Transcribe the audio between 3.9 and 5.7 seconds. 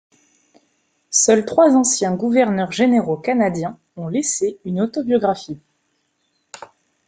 ont laissé une autobiographie.